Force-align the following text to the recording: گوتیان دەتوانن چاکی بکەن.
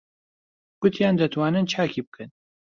گوتیان 0.81 1.15
دەتوانن 1.21 1.65
چاکی 1.71 2.01
بکەن. 2.05 2.29